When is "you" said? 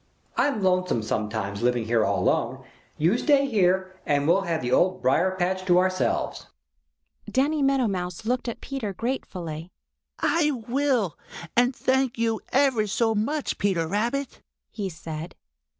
2.97-3.19, 12.17-12.41